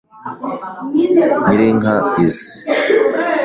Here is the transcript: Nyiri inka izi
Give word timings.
Nyiri 1.43 1.65
inka 1.71 1.93
izi 2.25 2.53